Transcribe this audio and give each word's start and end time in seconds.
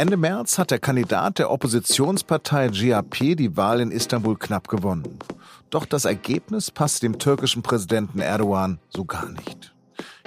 Ende 0.00 0.16
März 0.16 0.56
hat 0.56 0.70
der 0.70 0.78
Kandidat 0.78 1.38
der 1.38 1.50
Oppositionspartei 1.50 2.68
GAP 2.68 3.36
die 3.36 3.54
Wahl 3.58 3.80
in 3.80 3.90
Istanbul 3.90 4.38
knapp 4.38 4.66
gewonnen. 4.66 5.18
Doch 5.68 5.84
das 5.84 6.06
Ergebnis 6.06 6.70
passt 6.70 7.02
dem 7.02 7.18
türkischen 7.18 7.60
Präsidenten 7.60 8.20
Erdogan 8.20 8.78
so 8.88 9.04
gar 9.04 9.28
nicht. 9.28 9.74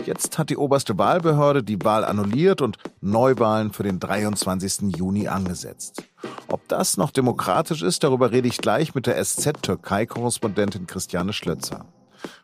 Jetzt 0.05 0.37
hat 0.37 0.51
die 0.51 0.57
oberste 0.57 0.95
Wahlbehörde 0.99 1.63
die 1.63 1.83
Wahl 1.83 2.05
annulliert 2.05 2.61
und 2.61 2.77
Neuwahlen 3.01 3.73
für 3.73 3.81
den 3.81 3.99
23. 3.99 4.95
Juni 4.95 5.27
angesetzt. 5.27 6.03
Ob 6.49 6.67
das 6.67 6.97
noch 6.97 7.09
demokratisch 7.09 7.81
ist, 7.81 8.03
darüber 8.03 8.31
rede 8.31 8.49
ich 8.49 8.59
gleich 8.59 8.93
mit 8.93 9.07
der 9.07 9.19
SZ-Türkei-Korrespondentin 9.25 10.85
Christiane 10.85 11.33
Schlötzer. 11.33 11.87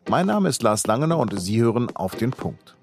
Mein 0.08 0.26
Name 0.26 0.48
ist 0.48 0.64
Lars 0.64 0.88
Langener 0.88 1.18
und 1.18 1.38
Sie 1.38 1.62
hören 1.62 1.94
auf 1.94 2.16
den 2.16 2.32
Punkt. 2.32 2.74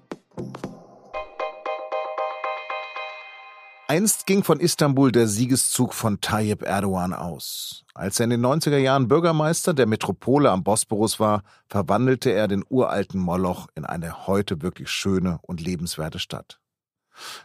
Einst 3.90 4.26
ging 4.26 4.44
von 4.44 4.60
Istanbul 4.60 5.12
der 5.12 5.26
Siegeszug 5.26 5.94
von 5.94 6.20
Tayyip 6.20 6.60
Erdogan 6.60 7.14
aus. 7.14 7.86
Als 7.94 8.20
er 8.20 8.24
in 8.24 8.30
den 8.30 8.44
90er 8.44 8.76
Jahren 8.76 9.08
Bürgermeister 9.08 9.72
der 9.72 9.86
Metropole 9.86 10.50
am 10.50 10.62
Bosporus 10.62 11.18
war, 11.18 11.42
verwandelte 11.70 12.30
er 12.30 12.48
den 12.48 12.66
uralten 12.68 13.18
Moloch 13.18 13.66
in 13.74 13.86
eine 13.86 14.26
heute 14.26 14.60
wirklich 14.60 14.90
schöne 14.90 15.38
und 15.40 15.62
lebenswerte 15.62 16.18
Stadt. 16.18 16.60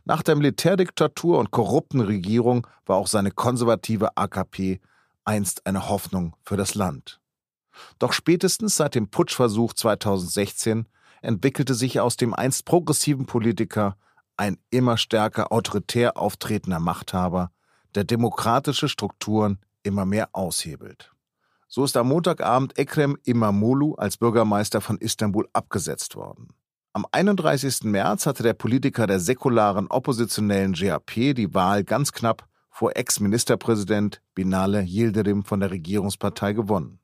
Nach 0.04 0.22
der 0.22 0.36
Militärdiktatur 0.36 1.40
und 1.40 1.52
korrupten 1.52 2.02
Regierung 2.02 2.68
war 2.86 2.98
auch 2.98 3.08
seine 3.08 3.32
konservative 3.32 4.18
AKP 4.18 4.82
einst 5.24 5.66
eine 5.66 5.88
Hoffnung 5.88 6.36
für 6.44 6.58
das 6.58 6.76
Land. 6.76 7.22
Doch 8.00 8.12
spätestens 8.12 8.76
seit 8.76 8.96
dem 8.96 9.10
Putschversuch 9.10 9.76
2016 9.76 10.90
entwickelte 11.22 11.74
sich 11.74 12.02
aus 12.02 12.18
dem 12.18 12.34
einst 12.34 12.66
progressiven 12.66 13.28
Politiker 13.28 13.96
ein 14.38 14.58
immer 14.70 14.98
stärker 14.98 15.52
autoritär 15.52 16.18
auftretender 16.18 16.80
Machthaber, 16.80 17.52
der 17.96 18.04
demokratische 18.04 18.90
Strukturen 18.90 19.60
immer 19.84 20.06
mehr 20.06 20.30
aushebelt. 20.34 21.12
So 21.68 21.84
ist 21.84 21.98
am 21.98 22.10
Montagabend 22.10 22.78
Ekrem 22.78 23.18
Imamoglu 23.24 23.96
als 23.96 24.18
Bürgermeister 24.18 24.82
von 24.82 24.98
Istanbul 24.98 25.48
abgesetzt 25.54 26.16
worden. 26.16 26.50
Am 26.94 27.06
31. 27.12 27.86
März 27.86 28.28
hatte 28.28 28.44
der 28.44 28.54
Politiker 28.54 29.08
der 29.08 29.20
säkularen 29.20 29.88
oppositionellen 29.88 30.74
GAP 30.74 31.34
die 31.36 31.54
Wahl 31.56 31.84
ganz 31.84 32.12
knapp 32.12 32.48
vor 32.70 32.96
Ex-Ministerpräsident 32.96 34.22
Binale 34.36 34.84
Yildirim 34.84 35.44
von 35.44 35.60
der 35.60 35.72
Regierungspartei 35.72 36.54
gewonnen. 36.54 37.00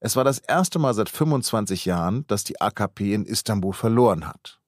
Es 0.00 0.16
war 0.16 0.24
das 0.24 0.38
erste 0.38 0.78
Mal 0.78 0.94
seit 0.94 1.08
25 1.08 1.84
Jahren, 1.84 2.26
dass 2.26 2.44
die 2.44 2.60
AKP 2.60 3.12
in 3.12 3.26
Istanbul 3.26 3.72
verloren 3.72 4.26
hat. 4.26 4.60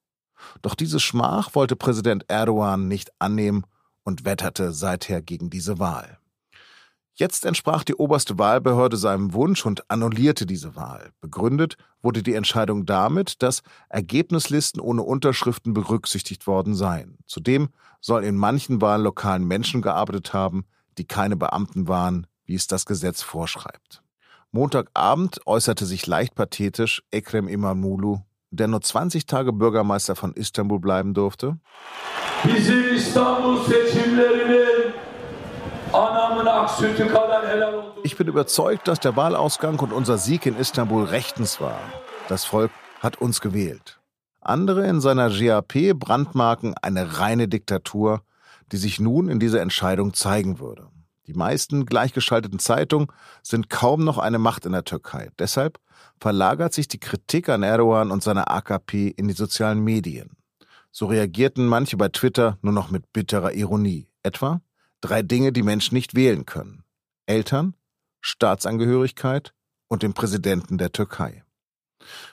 Doch 0.63 0.75
diese 0.75 1.01
Schmach 1.01 1.55
wollte 1.55 1.77
Präsident 1.77 2.25
Erdogan 2.29 2.89
nicht 2.89 3.11
annehmen 3.19 3.65
und 4.05 4.25
wetterte 4.25 4.73
seither 4.73 5.23
gegen 5.23 5.51
diese 5.51 5.79
Wahl. 5.79 6.19
Jetzt 7.15 7.45
entsprach 7.45 7.83
die 7.83 7.97
oberste 7.97 8.39
Wahlbehörde 8.39 8.97
seinem 8.97 9.33
Wunsch 9.33 9.67
und 9.67 9.91
annullierte 9.91 10.47
diese 10.47 10.77
Wahl. 10.77 11.11
Begründet 11.21 11.77
wurde 12.01 12.23
die 12.23 12.35
Entscheidung 12.35 12.87
damit, 12.87 13.43
dass 13.43 13.63
Ergebnislisten 13.89 14.81
ohne 14.81 15.03
Unterschriften 15.03 15.75
berücksichtigt 15.75 16.47
worden 16.47 16.77
seien. 16.77 17.19
Zudem 17.27 17.71
soll 18.01 18.23
in 18.23 18.37
manchen 18.37 18.81
Wahllokalen 18.81 19.45
Menschen 19.45 19.83
gearbeitet 19.83 20.33
haben, 20.33 20.65
die 20.97 21.07
keine 21.07 21.37
Beamten 21.37 21.89
waren, 21.89 22.29
wie 22.45 22.55
es 22.55 22.69
das 22.69 22.87
Gesetz 22.87 23.21
vorschreibt. 23.21 24.05
Montagabend 24.53 25.45
äußerte 25.45 25.87
sich 25.87 26.07
leicht 26.07 26.37
pathetisch 26.37 27.03
Ekrem 27.11 27.49
Imamoglu 27.49 28.21
der 28.51 28.69
nur 28.69 28.81
20 28.81 29.27
Tage 29.27 29.53
Bürgermeister 29.53 30.17
von 30.17 30.33
Istanbul 30.33 30.81
bleiben 30.81 31.15
durfte? 31.15 31.59
Ich 38.03 38.17
bin 38.17 38.29
überzeugt, 38.29 38.89
dass 38.89 39.01
der 39.01 39.17
Wahlausgang 39.17 39.79
und 39.81 39.93
unser 39.93 40.19
Sieg 40.19 40.47
in 40.47 40.57
Istanbul 40.57 41.05
rechtens 41.05 41.61
war. 41.61 41.81
Das 42.29 42.45
Volk 42.45 42.71
hat 43.01 43.21
uns 43.21 43.41
gewählt. 43.41 44.01
Andere 44.41 44.87
in 44.87 45.01
seiner 45.01 45.31
GAP 45.31 45.95
brandmarken 45.95 46.75
eine 46.81 47.19
reine 47.19 47.49
Diktatur, 47.49 48.23
die 48.71 48.77
sich 48.77 49.01
nun 49.01 49.29
in 49.29 49.41
dieser 49.41 49.61
Entscheidung 49.61 50.15
zeigen 50.15 50.59
würde. 50.59 50.89
Die 51.27 51.35
meisten 51.35 51.85
gleichgeschalteten 51.85 52.59
Zeitungen 52.59 53.09
sind 53.43 53.69
kaum 53.69 54.05
noch 54.05 54.19
eine 54.19 54.39
Macht 54.39 54.65
in 54.65 54.73
der 54.73 54.85
Türkei. 54.85 55.31
Deshalb 55.39 55.79
verlagert 56.21 56.73
sich 56.73 56.89
die 56.89 57.01
Kritik 57.01 57.49
an 57.49 57.63
Erdogan 57.63 58.11
und 58.11 58.23
seiner 58.23 58.51
AKP 58.51 59.09
in 59.09 59.29
die 59.29 59.35
sozialen 59.35 59.83
Medien. 59.83 60.31
So 60.91 61.07
reagierten 61.07 61.67
manche 61.67 61.97
bei 61.97 62.09
Twitter 62.09 62.59
nur 62.63 62.73
noch 62.73 62.91
mit 62.91 63.13
bitterer 63.13 63.53
Ironie. 63.53 64.09
Etwa 64.23 64.61
drei 65.01 65.23
Dinge, 65.23 65.53
die 65.53 65.63
Menschen 65.63 65.95
nicht 65.95 66.15
wählen 66.15 66.45
können. 66.47 66.83
Eltern, 67.27 67.75
Staatsangehörigkeit 68.21 69.53
und 69.87 70.03
den 70.03 70.13
Präsidenten 70.13 70.79
der 70.79 70.93
Türkei. 70.93 71.45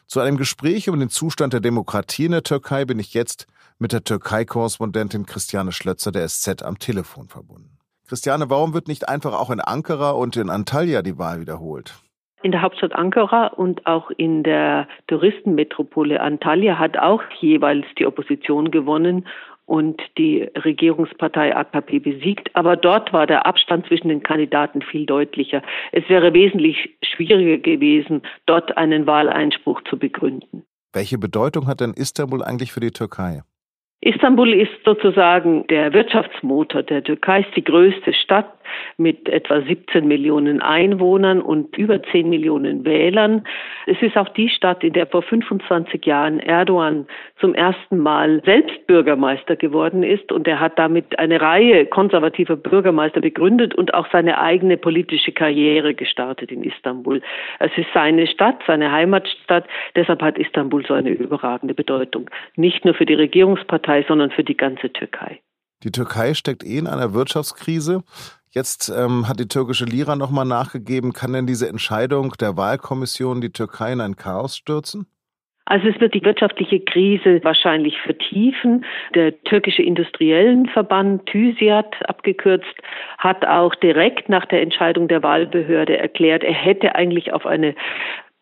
Zu 0.08 0.20
einem 0.20 0.38
Gespräch 0.38 0.88
über 0.88 0.98
den 0.98 1.10
Zustand 1.10 1.54
der 1.54 1.60
Demokratie 1.60 2.26
in 2.26 2.32
der 2.32 2.44
Türkei 2.44 2.86
bin 2.86 3.00
ich 3.00 3.14
jetzt 3.14 3.48
mit 3.78 3.92
der 3.92 4.04
Türkei-Korrespondentin 4.04 5.26
Christiane 5.26 5.72
Schlötzer 5.72 6.12
der 6.12 6.28
SZ 6.28 6.64
am 6.64 6.80
Telefon 6.80 7.28
verbunden. 7.28 7.78
Christiane, 8.08 8.50
warum 8.50 8.74
wird 8.74 8.88
nicht 8.88 9.10
einfach 9.10 9.34
auch 9.34 9.50
in 9.50 9.60
Ankara 9.60 10.12
und 10.12 10.38
in 10.38 10.50
Antalya 10.50 11.02
die 11.02 11.18
Wahl 11.18 11.40
wiederholt? 11.42 11.96
In 12.46 12.52
der 12.52 12.62
Hauptstadt 12.62 12.94
Ankara 12.94 13.48
und 13.48 13.88
auch 13.88 14.12
in 14.18 14.44
der 14.44 14.88
Touristenmetropole 15.08 16.22
Antalya 16.22 16.78
hat 16.78 16.96
auch 16.96 17.24
jeweils 17.40 17.88
die 17.98 18.06
Opposition 18.06 18.70
gewonnen 18.70 19.26
und 19.66 20.00
die 20.20 20.44
Regierungspartei 20.56 21.56
AKP 21.56 21.98
besiegt. 21.98 22.56
Aber 22.56 22.76
dort 22.76 23.12
war 23.14 23.26
der 23.26 23.48
Abstand 23.48 23.88
zwischen 23.88 24.10
den 24.10 24.22
Kandidaten 24.22 24.84
viel 24.84 25.08
deutlicher. 25.08 25.64
Es 25.92 26.08
wäre 26.08 26.36
wesentlich 26.36 26.96
schwieriger 27.04 27.58
gewesen, 27.58 28.22
dort 28.46 28.78
einen 28.78 29.08
Wahleinspruch 29.08 29.82
zu 29.90 29.98
begründen. 29.98 30.66
Welche 30.94 31.18
Bedeutung 31.18 31.66
hat 31.66 31.82
denn 31.82 31.96
Istanbul 31.96 32.44
eigentlich 32.44 32.72
für 32.72 32.80
die 32.80 32.92
Türkei? 32.92 33.42
Istanbul 34.02 34.54
ist 34.54 34.86
sozusagen 34.86 35.66
der 35.66 35.94
Wirtschaftsmotor 35.94 36.84
der 36.84 37.04
Türkei, 37.04 37.40
ist 37.40 37.56
die 37.56 37.64
größte 37.64 38.14
Stadt 38.14 38.55
mit 38.98 39.30
etwa 39.30 39.62
17 39.62 40.08
Millionen 40.08 40.62
Einwohnern 40.62 41.42
und 41.42 41.78
über 41.78 42.02
10 42.02 42.30
Millionen 42.30 42.86
Wählern. 42.86 43.46
Es 43.88 44.02
ist 44.02 44.18
auch 44.18 44.30
die 44.30 44.50
Stadt, 44.50 44.84
in 44.84 44.94
der 44.94 45.08
vor 45.08 45.22
25 45.22 46.06
Jahren 46.06 46.40
Erdogan 46.40 47.08
zum 47.40 47.54
ersten 47.54 47.98
Mal 47.98 48.42
selbst 48.46 48.88
Bürgermeister 48.88 49.56
geworden 49.56 50.04
ist 50.04 50.32
und 50.32 50.48
er 50.48 50.60
hat 50.60 50.78
damit 50.80 51.18
eine 51.20 51.42
Reihe 51.42 51.86
konservativer 51.86 52.56
Bürgermeister 52.56 53.22
begründet 53.22 53.76
und 53.76 53.94
auch 53.94 54.08
seine 54.12 54.40
eigene 54.40 54.78
politische 54.78 55.32
Karriere 55.32 55.94
gestartet 55.94 56.52
in 56.52 56.64
Istanbul. 56.64 57.22
Es 57.60 57.72
ist 57.78 57.88
seine 57.94 58.28
Stadt, 58.28 58.62
seine 58.68 58.92
Heimatstadt, 58.92 59.66
deshalb 59.96 60.22
hat 60.22 60.38
Istanbul 60.38 60.86
so 60.86 60.94
eine 60.94 61.10
überragende 61.10 61.74
Bedeutung. 61.74 62.30
Nicht 62.56 62.86
nur 62.86 62.94
für 62.94 63.06
die 63.06 63.14
Regierungspartei, 63.14 64.06
sondern 64.08 64.32
für 64.32 64.44
die 64.44 64.58
ganze 64.58 64.92
Türkei. 64.92 65.40
Die 65.84 65.92
Türkei 65.92 66.34
steckt 66.34 66.64
eh 66.64 66.78
in 66.78 66.88
einer 66.88 67.14
Wirtschaftskrise. 67.14 68.04
Jetzt 68.56 68.88
ähm, 68.88 69.28
hat 69.28 69.38
die 69.42 69.50
türkische 69.50 69.84
Lira 69.84 70.16
nochmal 70.16 70.46
nachgegeben. 70.46 71.12
Kann 71.12 71.34
denn 71.34 71.46
diese 71.46 71.68
Entscheidung 71.68 72.34
der 72.40 72.56
Wahlkommission 72.56 73.42
die 73.42 73.52
Türkei 73.52 73.92
in 73.92 74.00
ein 74.00 74.16
Chaos 74.16 74.56
stürzen? 74.56 75.08
Also 75.66 75.88
es 75.88 76.00
wird 76.00 76.14
die 76.14 76.24
wirtschaftliche 76.24 76.80
Krise 76.80 77.44
wahrscheinlich 77.44 78.00
vertiefen. 78.00 78.86
Der 79.14 79.38
türkische 79.44 79.82
Industriellenverband 79.82 81.26
TÜSIAT 81.26 82.08
abgekürzt 82.08 82.76
hat 83.18 83.46
auch 83.46 83.76
direkt 83.76 84.30
nach 84.30 84.46
der 84.46 84.62
Entscheidung 84.62 85.08
der 85.08 85.24
Wahlbehörde 85.24 85.98
erklärt, 85.98 86.44
er 86.44 86.54
hätte 86.54 86.96
eigentlich 86.96 87.34
auf 87.34 87.46
eine 87.48 87.76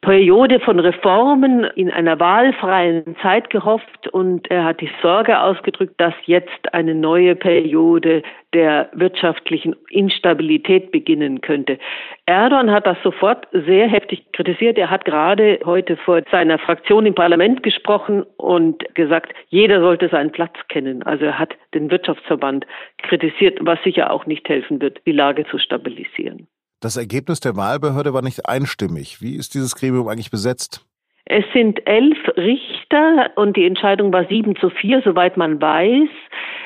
Periode 0.04 0.60
von 0.60 0.82
Reformen 0.82 1.64
in 1.76 1.90
einer 1.90 2.20
wahlfreien 2.20 3.16
Zeit 3.22 3.50
gehofft 3.50 4.10
und 4.10 4.52
er 4.52 4.66
hat 4.66 4.82
die 4.82 4.90
Sorge 5.02 5.40
ausgedrückt, 5.40 5.94
dass 5.98 6.14
jetzt 6.26 6.74
eine 6.74 6.94
neue 6.94 7.36
Periode 7.38 8.22
der 8.52 8.90
wirtschaftlichen 8.92 9.78
Instabilität 9.90 10.92
beginnen 10.92 11.40
könnte. 11.40 11.80
Erdogan 12.26 12.70
hat 12.70 12.86
das 12.86 12.98
sofort 13.02 13.48
sehr 13.54 13.88
heftig 13.88 14.30
kritisiert. 14.34 14.78
Er 14.78 14.90
hat 14.90 15.06
gerade 15.06 15.62
heute 15.64 15.96
vor 15.96 16.22
seiner 16.30 16.60
Fraktion 16.60 17.06
im 17.06 17.16
Parlament 17.16 17.64
gesprochen 17.64 18.24
und 18.36 18.84
gesagt, 18.96 19.34
jeder 19.48 19.80
sollte 19.80 20.10
seinen 20.10 20.34
Platz 20.34 20.56
kennen. 20.68 21.04
Also 21.04 21.24
er 21.24 21.40
hat 21.40 21.54
den 21.74 21.90
Wirtschaftsverband 21.90 22.68
kritisiert, 23.04 23.58
was 23.62 23.82
sicher 23.84 24.12
auch 24.12 24.26
nicht 24.26 24.50
helfen 24.50 24.82
wird, 24.82 25.00
die 25.06 25.14
Lage 25.14 25.46
zu 25.46 25.58
stabilisieren. 25.60 26.50
Das 26.84 26.98
Ergebnis 26.98 27.40
der 27.40 27.56
Wahlbehörde 27.56 28.14
war 28.14 28.22
nicht 28.22 28.46
einstimmig. 28.46 29.22
Wie 29.22 29.38
ist 29.38 29.54
dieses 29.54 29.74
Gremium 29.74 30.10
eigentlich 30.10 30.32
besetzt? 30.32 30.86
Es 31.24 31.46
sind 31.54 31.80
elf 31.88 32.18
Richter 32.36 33.32
und 33.36 33.56
die 33.56 33.66
Entscheidung 33.66 34.12
war 34.12 34.26
sieben 34.26 34.58
zu 34.58 34.70
vier, 34.70 35.02
soweit 35.06 35.38
man 35.38 35.62
weiß. 35.62 36.10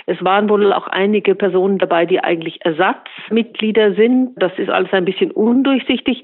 Es 0.07 0.23
waren 0.23 0.49
wohl 0.49 0.73
auch 0.73 0.87
einige 0.87 1.35
Personen 1.35 1.77
dabei, 1.77 2.07
die 2.07 2.19
eigentlich 2.19 2.65
Ersatzmitglieder 2.65 3.93
sind. 3.93 4.33
Das 4.37 4.51
ist 4.57 4.71
alles 4.71 4.91
ein 4.91 5.05
bisschen 5.05 5.29
undurchsichtig. 5.29 6.23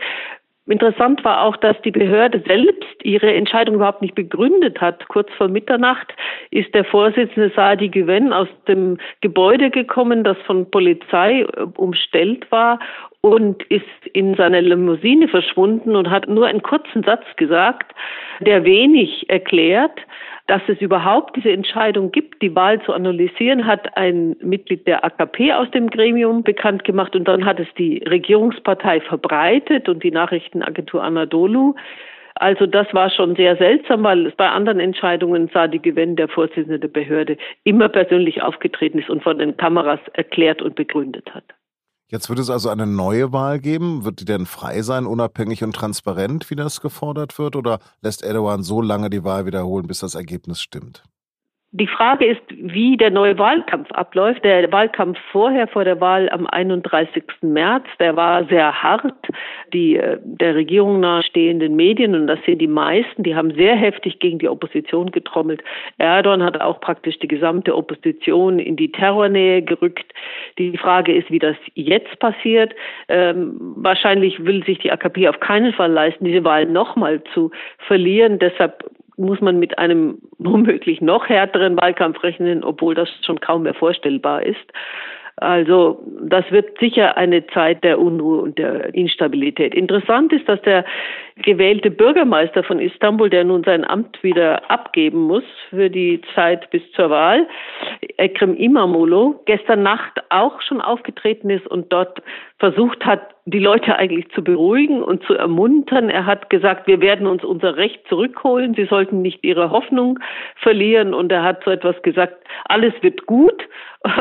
Interessant 0.65 1.23
war 1.23 1.43
auch, 1.43 1.57
dass 1.57 1.79
die 1.81 1.91
Behörde 1.91 2.41
selbst 2.47 2.95
ihre 3.03 3.31
Entscheidung 3.31 3.75
überhaupt 3.75 4.01
nicht 4.01 4.15
begründet 4.15 4.81
hat. 4.81 5.07
Kurz 5.09 5.29
vor 5.37 5.49
Mitternacht 5.49 6.15
ist 6.49 6.73
der 6.73 6.85
Vorsitzende 6.85 7.51
Sadi 7.53 7.89
Güven 7.89 8.33
aus 8.33 8.47
dem 8.67 8.97
Gebäude 9.21 9.69
gekommen, 9.69 10.23
das 10.23 10.37
von 10.47 10.71
Polizei 10.71 11.41
äh, 11.41 11.67
umstellt 11.75 12.49
war 12.49 12.79
und 13.25 13.63
ist 13.63 13.85
in 14.11 14.35
seiner 14.35 14.61
Limousine 14.61 15.29
verschwunden 15.29 15.95
und 15.95 16.09
hat 16.09 16.27
nur 16.27 16.45
einen 16.45 16.61
kurzen 16.61 17.03
Satz 17.03 17.23
gesagt, 17.37 17.95
der 18.41 18.65
wenig 18.65 19.29
erklärt. 19.29 19.97
Dass 20.47 20.61
es 20.67 20.81
überhaupt 20.81 21.37
diese 21.37 21.53
Entscheidung 21.53 22.11
gibt, 22.11 22.41
die 22.41 22.53
Wahl 22.53 22.81
zu 22.81 22.91
analysieren, 22.91 23.65
hat 23.65 23.95
ein 23.95 24.35
Mitglied 24.41 24.85
der 24.85 25.05
AKP 25.05 25.53
aus 25.53 25.71
dem 25.71 25.89
Gremium 25.89 26.43
bekannt 26.43 26.83
gemacht 26.83 27.15
und 27.15 27.29
dann 27.29 27.45
hat 27.45 27.61
es 27.61 27.67
die 27.77 27.99
Regierungspartei 27.99 28.99
verbreitet 28.99 29.87
und 29.87 30.03
die 30.03 30.11
Nachrichtenagentur 30.11 31.01
Anadolu. 31.01 31.75
Also 32.35 32.65
das 32.65 32.93
war 32.93 33.09
schon 33.09 33.37
sehr 33.37 33.55
seltsam, 33.55 34.03
weil 34.03 34.33
bei 34.35 34.49
anderen 34.49 34.81
Entscheidungen 34.81 35.49
sah 35.53 35.67
die 35.67 35.81
Gewinn 35.81 36.17
der 36.17 36.27
Vorsitzende 36.27 36.79
der 36.79 36.89
Behörde 36.89 37.37
immer 37.63 37.87
persönlich 37.87 38.41
aufgetreten 38.41 38.99
ist 38.99 39.09
und 39.09 39.23
von 39.23 39.37
den 39.37 39.55
Kameras 39.55 40.01
erklärt 40.11 40.61
und 40.61 40.75
begründet 40.75 41.33
hat. 41.33 41.45
Jetzt 42.13 42.29
wird 42.29 42.37
es 42.37 42.51
also 42.51 42.69
eine 42.69 42.85
neue 42.85 43.33
Wahl 43.33 43.59
geben. 43.59 44.05
Wird 44.05 44.19
die 44.19 44.25
denn 44.25 44.45
frei 44.45 44.83
sein, 44.83 45.07
unabhängig 45.07 45.63
und 45.63 45.75
transparent, 45.75 46.51
wie 46.51 46.55
das 46.55 46.79
gefordert 46.79 47.39
wird? 47.39 47.55
Oder 47.55 47.79
lässt 48.03 48.21
Erdogan 48.21 48.61
so 48.61 48.83
lange 48.83 49.09
die 49.09 49.23
Wahl 49.23 49.47
wiederholen, 49.47 49.87
bis 49.87 50.01
das 50.01 50.13
Ergebnis 50.13 50.61
stimmt? 50.61 51.03
Die 51.75 51.87
Frage 51.87 52.27
ist, 52.27 52.43
wie 52.51 52.97
der 52.97 53.09
neue 53.09 53.35
Wahlkampf 53.39 53.91
abläuft. 53.93 54.43
Der 54.43 54.71
Wahlkampf 54.71 55.17
vorher, 55.31 55.67
vor 55.67 55.83
der 55.83 55.99
Wahl 55.99 56.29
am 56.29 56.45
31. 56.45 57.23
März, 57.41 57.85
der 57.99 58.15
war 58.15 58.45
sehr 58.45 58.83
hart. 58.83 59.15
Die 59.73 59.95
äh, 59.95 60.19
der 60.23 60.53
Regierung 60.53 60.99
nahestehenden 60.99 61.75
Medien, 61.75 62.13
und 62.13 62.27
das 62.27 62.37
sind 62.45 62.59
die 62.59 62.67
meisten, 62.67 63.23
die 63.23 63.35
haben 63.35 63.55
sehr 63.55 63.75
heftig 63.75 64.19
gegen 64.19 64.37
die 64.37 64.47
Opposition 64.49 65.09
getrommelt. 65.09 65.63
Erdogan 65.97 66.43
hat 66.43 66.61
auch 66.61 66.79
praktisch 66.79 67.17
die 67.17 67.27
gesamte 67.27 67.75
Opposition 67.75 68.59
in 68.59 68.75
die 68.75 68.91
Terrornähe 68.91 69.63
gerückt. 69.63 70.13
Die 70.59 70.77
Frage 70.77 71.15
ist, 71.15 71.31
wie 71.31 71.39
das 71.39 71.55
jetzt 71.73 72.19
passiert. 72.19 72.75
Ähm, 73.07 73.57
wahrscheinlich 73.77 74.45
will 74.45 74.63
sich 74.63 74.77
die 74.77 74.91
AKP 74.91 75.27
auf 75.27 75.39
keinen 75.39 75.73
Fall 75.73 75.91
leisten, 75.91 76.25
diese 76.25 76.43
Wahl 76.43 76.67
nochmal 76.67 77.23
zu 77.33 77.49
verlieren. 77.87 78.37
Deshalb 78.37 78.83
muss 79.17 79.41
man 79.41 79.59
mit 79.59 79.77
einem 79.77 80.19
womöglich 80.37 81.01
noch 81.01 81.27
härteren 81.27 81.77
Wahlkampf 81.77 82.23
rechnen, 82.23 82.63
obwohl 82.63 82.95
das 82.95 83.09
schon 83.25 83.39
kaum 83.39 83.63
mehr 83.63 83.73
vorstellbar 83.73 84.43
ist. 84.43 84.71
Also 85.37 85.99
das 86.21 86.49
wird 86.51 86.77
sicher 86.79 87.17
eine 87.17 87.45
Zeit 87.47 87.83
der 87.83 87.99
Unruhe 87.99 88.39
und 88.41 88.59
der 88.59 88.93
Instabilität. 88.93 89.73
Interessant 89.73 90.31
ist, 90.31 90.47
dass 90.47 90.61
der 90.61 90.85
gewählte 91.37 91.89
Bürgermeister 91.89 92.63
von 92.63 92.79
Istanbul, 92.79 93.31
der 93.31 93.43
nun 93.43 93.63
sein 93.63 93.83
Amt 93.83 94.21
wieder 94.21 94.69
abgeben 94.69 95.21
muss 95.21 95.43
für 95.71 95.89
die 95.89 96.21
Zeit 96.35 96.69
bis 96.69 96.83
zur 96.91 97.09
Wahl, 97.09 97.47
Ekrem 98.17 98.55
Imamoglu, 98.55 99.39
gestern 99.45 99.81
Nacht 99.81 100.21
auch 100.29 100.61
schon 100.61 100.81
aufgetreten 100.81 101.49
ist 101.49 101.65
und 101.65 101.91
dort 101.91 102.21
versucht 102.59 103.03
hat, 103.03 103.32
die 103.45 103.59
Leute 103.59 103.97
eigentlich 103.97 104.29
zu 104.29 104.41
beruhigen 104.41 105.03
und 105.03 105.23
zu 105.25 105.33
ermuntern. 105.33 106.09
Er 106.09 106.25
hat 106.25 106.49
gesagt, 106.49 106.87
wir 106.87 107.01
werden 107.01 107.27
uns 107.27 107.43
unser 107.43 107.75
Recht 107.75 108.07
zurückholen. 108.07 108.73
Sie 108.73 108.85
sollten 108.85 109.21
nicht 109.21 109.43
ihre 109.43 109.69
Hoffnung 109.69 110.19
verlieren. 110.55 111.13
Und 111.13 111.29
er 111.31 111.43
hat 111.43 111.63
so 111.65 111.71
etwas 111.71 112.01
gesagt, 112.03 112.37
alles 112.65 112.93
wird 113.01 113.25
gut. 113.25 113.67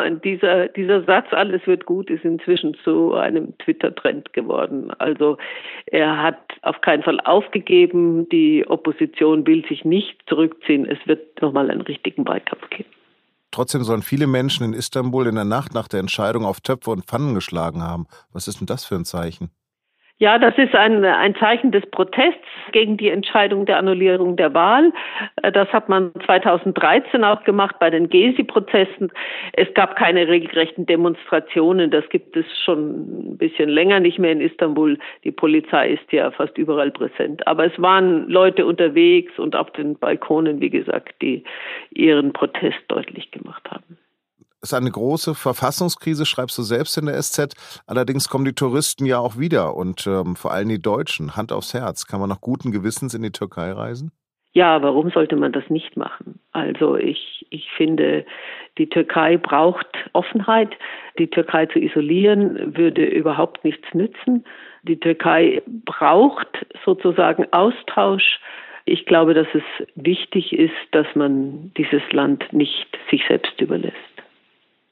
Und 0.07 0.25
dieser, 0.25 0.69
dieser 0.69 1.03
Satz, 1.05 1.27
alles 1.33 1.65
wird 1.67 1.87
gut, 1.87 2.11
ist 2.11 2.25
inzwischen 2.25 2.75
zu 2.83 3.15
einem 3.15 3.57
Twitter-Trend 3.59 4.33
geworden. 4.33 4.93
Also 4.99 5.39
er 5.87 6.21
hat 6.21 6.39
auf 6.63 6.81
keinen 6.81 7.05
Fall 7.05 7.21
aufgegeben. 7.21 8.29
Die 8.29 8.65
Opposition 8.67 9.47
will 9.47 9.65
sich 9.67 9.85
nicht 9.85 10.19
zurückziehen. 10.29 10.85
Es 10.85 10.99
wird 11.07 11.41
nochmal 11.41 11.71
einen 11.71 11.83
richtigen 11.83 12.27
Wahlkampf 12.27 12.69
geben. 12.71 12.91
Trotzdem 13.53 13.85
sollen 13.85 14.03
viele 14.03 14.27
Menschen 14.27 14.65
in 14.65 14.73
Istanbul 14.73 15.29
in 15.29 15.37
der 15.37 15.45
Nacht 15.45 15.75
nach 15.75 15.87
der 15.87 16.01
Entscheidung 16.01 16.45
auf 16.45 16.61
Töpfe 16.61 16.91
und 16.91 17.05
Pfannen 17.05 17.35
geschlagen 17.35 17.83
haben. 17.83 18.09
Was 18.33 18.49
ist 18.49 18.59
denn 18.59 18.67
das 18.67 18.85
für 18.85 18.97
ein 18.97 19.05
Zeichen? 19.05 19.53
Ja, 20.19 20.39
das 20.39 20.57
ist 20.57 20.73
ein, 20.75 21.05
ein 21.05 21.35
Zeichen 21.35 21.73
des 21.73 21.85
Protests 21.91 22.39
gegen 22.71 22.97
die 22.97 23.09
Entscheidung 23.09 23.67
der 23.67 23.79
Annullierung 23.79 24.37
der 24.37 24.55
Wahl. 24.55 24.93
Das 25.53 25.69
hat 25.73 25.89
man 25.89 26.13
2013 26.25 27.25
auch 27.25 27.43
gemacht 27.43 27.77
bei 27.81 27.91
den 27.91 28.09
Gezi-Protesten. 28.09 29.11
Es 29.55 29.73
gab 29.75 29.97
keine 29.97 30.29
regelrechten 30.29 30.87
Demonstrationen. 30.87 31.91
Das 31.91 32.09
gibt 32.09 32.37
es 32.37 32.47
schon 32.65 33.33
ein 33.33 33.37
bisschen 33.37 33.69
länger 33.69 33.99
nicht 33.99 34.21
mehr 34.21 34.31
in 34.31 34.41
Istanbul. 34.41 34.97
Die 35.25 35.33
Polizei 35.33 35.91
ist 35.91 36.13
ja 36.13 36.31
fast 36.31 36.57
überall 36.57 36.93
präsent. 36.93 37.45
Aber 37.49 37.67
es 37.67 37.83
waren 37.83 38.29
Leute 38.29 38.65
unterwegs 38.65 39.37
und 39.41 39.57
auf 39.57 39.73
den 39.73 39.99
Balkonen, 39.99 40.61
wie 40.61 40.71
gesagt, 40.71 41.21
die 41.21 41.43
ihren 41.91 42.33
Protest 42.33 42.79
deutlich 42.87 43.33
gemacht 43.33 43.69
haben 43.71 43.99
ist 44.63 44.75
eine 44.75 44.91
große 44.91 45.35
Verfassungskrise, 45.35 46.25
schreibst 46.25 46.57
du 46.57 46.63
selbst 46.63 46.97
in 46.97 47.07
der 47.07 47.21
SZ. 47.21 47.55
Allerdings 47.87 48.29
kommen 48.29 48.45
die 48.45 48.55
Touristen 48.55 49.07
ja 49.07 49.19
auch 49.19 49.37
wieder 49.39 49.75
und 49.75 50.07
ähm, 50.07 50.37
vor 50.37 50.53
allem 50.53 50.69
die 50.69 50.81
Deutschen. 50.81 51.37
Hand 51.37 51.53
aufs 51.53 51.75
Herz. 51.75 52.07
Kann 52.07 52.21
man 52.21 52.29
noch 52.29 52.41
guten 52.41 52.71
Gewissens 52.71 53.15
in 53.15 53.23
die 53.23 53.33
Türkei 53.33 53.73
reisen? 53.73 54.13
Ja, 54.55 54.83
warum 54.83 55.11
sollte 55.11 55.37
man 55.37 55.53
das 55.53 55.69
nicht 55.69 55.97
machen? 55.97 56.39
Also 56.53 56.97
ich, 56.97 57.47
ich 57.51 57.71
finde, 57.77 58.27
die 58.79 58.89
Türkei 58.89 59.39
braucht 59.39 59.87
Offenheit. 60.13 60.77
Die 61.19 61.29
Türkei 61.29 61.67
zu 61.67 61.79
isolieren 61.79 62.77
würde 62.77 63.05
überhaupt 63.05 63.65
nichts 63.65 63.87
nützen. 63.95 64.45
Die 64.83 65.01
Türkei 65.01 65.63
braucht 65.67 66.67
sozusagen 66.85 67.47
Austausch. 67.53 68.41
Ich 68.85 69.07
glaube, 69.07 69.33
dass 69.33 69.47
es 69.55 69.63
wichtig 69.95 70.53
ist, 70.53 70.75
dass 70.91 71.07
man 71.15 71.73
dieses 71.77 72.03
Land 72.13 72.53
nicht 72.53 72.87
sich 73.11 73.23
selbst 73.27 73.59
überlässt. 73.61 74.12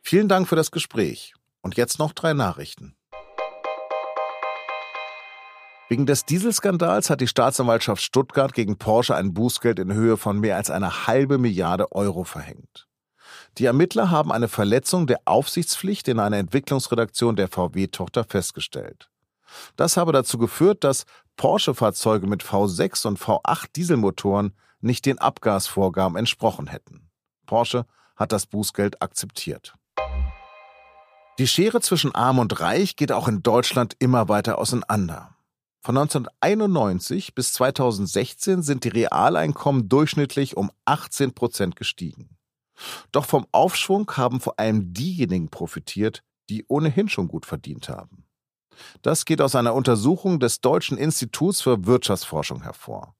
Vielen 0.03 0.29
Dank 0.29 0.49
für 0.49 0.57
das 0.57 0.71
Gespräch. 0.71 1.35
Und 1.63 1.77
jetzt 1.77 1.99
noch 1.99 2.13
drei 2.13 2.33
Nachrichten. 2.33 2.97
Wegen 5.89 6.07
des 6.07 6.25
Dieselskandals 6.25 7.11
hat 7.11 7.21
die 7.21 7.27
Staatsanwaltschaft 7.27 8.01
Stuttgart 8.01 8.55
gegen 8.55 8.79
Porsche 8.79 9.17
ein 9.17 9.35
Bußgeld 9.35 9.81
in 9.81 9.93
Höhe 9.93 10.17
von 10.17 10.39
mehr 10.39 10.57
als 10.57 10.71
eine 10.71 11.09
halbe 11.09 11.37
Milliarde 11.37 11.91
Euro 11.91 12.23
verhängt. 12.23 12.87
Die 13.59 13.65
Ermittler 13.65 14.11
haben 14.11 14.31
eine 14.31 14.49
Verletzung 14.49 15.07
der 15.09 15.21
Aufsichtspflicht 15.25 16.07
in 16.09 16.21
einer 16.21 16.39
Entwicklungsredaktion 16.39 17.35
der 17.35 17.49
VW-Tochter 17.49 18.25
festgestellt. 18.25 19.11
Das 19.75 19.97
habe 19.97 20.13
dazu 20.13 20.39
geführt, 20.39 20.85
dass 20.85 21.07
Porsche-Fahrzeuge 21.37 22.29
mit 22.29 22.45
V6 22.45 23.09
und 23.09 23.19
V8 23.19 23.73
Dieselmotoren 23.75 24.55
nicht 24.81 25.07
den 25.07 25.19
Abgasvorgaben 25.19 26.17
entsprochen 26.17 26.69
hätten. 26.69 27.11
Porsche 27.47 27.85
hat 28.15 28.31
das 28.31 28.47
Bußgeld 28.47 29.03
akzeptiert. 29.03 29.75
Die 31.41 31.47
Schere 31.47 31.81
zwischen 31.81 32.15
Arm 32.15 32.39
und 32.39 32.61
Reich 32.61 32.97
geht 32.97 33.13
auch 33.13 33.27
in 33.27 33.43
Deutschland 33.43 33.97
immer 33.99 34.29
weiter 34.29 34.59
auseinander. 34.59 35.37
Von 35.81 35.97
1991 35.97 37.35
bis 37.35 37.55
2016 37.55 38.63
sind 38.63 38.85
die 38.85 38.91
Realeinkommen 38.91 39.89
durchschnittlich 39.89 40.59
um 40.59 40.71
18 40.85 41.33
Prozent 41.33 41.77
gestiegen. 41.77 42.37
Doch 43.11 43.25
vom 43.25 43.47
Aufschwung 43.53 44.11
haben 44.19 44.41
vor 44.41 44.59
allem 44.59 44.93
diejenigen 44.93 45.49
profitiert, 45.49 46.23
die 46.51 46.67
ohnehin 46.69 47.09
schon 47.09 47.29
gut 47.29 47.47
verdient 47.47 47.89
haben. 47.89 48.27
Das 49.01 49.25
geht 49.25 49.41
aus 49.41 49.55
einer 49.55 49.75
Untersuchung 49.75 50.41
des 50.41 50.61
Deutschen 50.61 50.99
Instituts 50.99 51.63
für 51.63 51.87
Wirtschaftsforschung 51.87 52.63
hervor. 52.63 53.15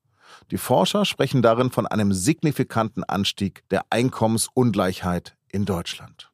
Die 0.51 0.59
Forscher 0.59 1.07
sprechen 1.07 1.41
darin 1.41 1.71
von 1.71 1.87
einem 1.87 2.13
signifikanten 2.13 3.05
Anstieg 3.05 3.67
der 3.71 3.87
Einkommensungleichheit 3.89 5.37
in 5.49 5.65
Deutschland. 5.65 6.31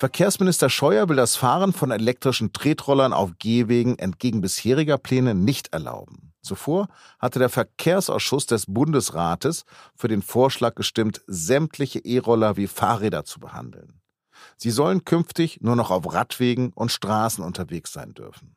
Verkehrsminister 0.00 0.70
Scheuer 0.70 1.08
will 1.08 1.16
das 1.16 1.34
Fahren 1.34 1.72
von 1.72 1.90
elektrischen 1.90 2.52
Tretrollern 2.52 3.12
auf 3.12 3.32
Gehwegen 3.40 3.98
entgegen 3.98 4.40
bisheriger 4.40 4.96
Pläne 4.96 5.34
nicht 5.34 5.72
erlauben. 5.72 6.32
Zuvor 6.40 6.86
hatte 7.18 7.40
der 7.40 7.48
Verkehrsausschuss 7.48 8.46
des 8.46 8.66
Bundesrates 8.66 9.64
für 9.96 10.06
den 10.06 10.22
Vorschlag 10.22 10.76
gestimmt, 10.76 11.22
sämtliche 11.26 11.98
E-Roller 11.98 12.56
wie 12.56 12.68
Fahrräder 12.68 13.24
zu 13.24 13.40
behandeln. 13.40 14.00
Sie 14.56 14.70
sollen 14.70 15.04
künftig 15.04 15.62
nur 15.62 15.74
noch 15.74 15.90
auf 15.90 16.12
Radwegen 16.12 16.72
und 16.74 16.92
Straßen 16.92 17.42
unterwegs 17.42 17.92
sein 17.92 18.14
dürfen. 18.14 18.54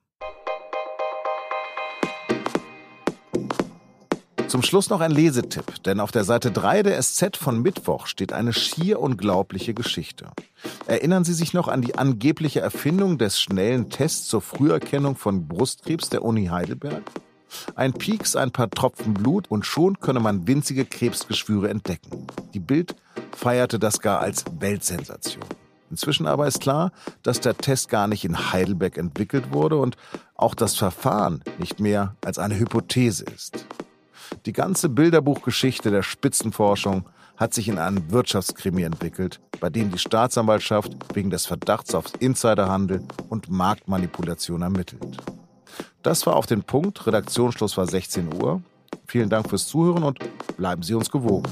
Zum 4.51 4.63
Schluss 4.63 4.89
noch 4.89 5.00
ein 5.00 5.12
Lesetipp, 5.12 5.81
denn 5.86 6.01
auf 6.01 6.12
der 6.12 6.25
Seite 6.25 6.51
3 6.51 6.84
der 6.84 7.01
SZ 7.01 7.38
von 7.38 7.62
Mittwoch 7.62 8.05
steht 8.05 8.34
eine 8.34 8.51
schier 8.51 9.00
unglaubliche 9.00 9.74
Geschichte. 9.74 10.29
Erinnern 10.88 11.24
Sie 11.24 11.34
sich 11.34 11.53
noch 11.53 11.70
an 11.70 11.81
die 11.81 11.96
angebliche 11.98 12.60
Erfindung 12.60 13.17
des 13.17 13.39
schnellen 13.39 13.89
Tests 13.89 14.27
zur 14.27 14.41
Früherkennung 14.41 15.15
von 15.15 15.48
Brustkrebs 15.48 16.10
der 16.10 16.25
Uni 16.25 16.48
Heidelberg? 16.48 17.01
Ein 17.75 17.93
Pieks, 17.93 18.36
ein 18.36 18.51
paar 18.51 18.70
Tropfen 18.70 19.13
Blut 19.13 19.50
und 19.50 19.65
schon 19.65 20.01
könne 20.01 20.20
man 20.20 20.46
winzige 20.46 20.84
Krebsgeschwüre 20.84 21.70
entdecken. 21.70 22.27
Die 22.53 22.60
Bild 22.60 22.98
feierte 23.34 23.79
das 23.79 24.01
gar 24.01 24.20
als 24.20 24.43
Weltsensation. 24.60 25.46
Inzwischen 25.89 26.27
aber 26.27 26.48
ist 26.48 26.60
klar, 26.60 26.91
dass 27.24 27.39
der 27.39 27.55
Test 27.55 27.88
gar 27.88 28.08
nicht 28.08 28.25
in 28.25 28.51
Heidelberg 28.51 28.98
entwickelt 28.98 29.53
wurde 29.53 29.77
und 29.77 29.96
auch 30.36 30.55
das 30.55 30.75
Verfahren 30.75 31.41
nicht 31.58 31.79
mehr 31.79 32.15
als 32.25 32.38
eine 32.38 32.60
Hypothese 32.60 33.25
ist. 33.25 33.65
Die 34.48 34.53
ganze 34.53 34.89
Bilderbuchgeschichte 34.89 35.91
der 35.91 36.01
Spitzenforschung 36.01 37.05
hat 37.38 37.53
sich 37.53 37.67
in 37.67 37.77
einen 37.77 38.12
Wirtschaftskrimi 38.12 38.81
entwickelt, 38.81 39.39
bei 39.60 39.69
dem 39.69 39.91
die 39.91 40.00
Staatsanwaltschaft 40.00 40.91
wegen 41.13 41.29
des 41.29 41.45
Verdachts 41.45 41.93
auf 41.93 42.05
Insiderhandel 42.19 43.03
und 43.29 43.51
Marktmanipulation 43.51 44.63
ermittelt. 44.63 45.17
Das 46.01 46.25
war 46.25 46.36
auf 46.36 46.48
den 46.48 46.63
Punkt. 46.63 47.05
Redaktionsschluss 47.05 47.77
war 47.77 47.86
16 47.86 48.41
Uhr. 48.41 48.63
Vielen 49.05 49.29
Dank 49.29 49.48
fürs 49.48 49.67
Zuhören 49.67 50.03
und 50.03 50.17
bleiben 50.57 50.81
Sie 50.81 50.95
uns 50.95 51.12
gewogen. 51.12 51.50